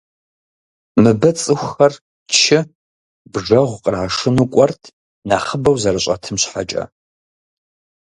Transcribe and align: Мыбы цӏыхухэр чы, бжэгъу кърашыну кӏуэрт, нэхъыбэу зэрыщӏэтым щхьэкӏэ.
Мыбы 1.01 1.29
цӏыхухэр 1.39 1.93
чы, 2.39 2.59
бжэгъу 3.31 3.81
кърашыну 3.83 4.47
кӏуэрт, 4.53 4.81
нэхъыбэу 5.27 5.79
зэрыщӏэтым 5.81 6.35
щхьэкӏэ. 6.41 6.83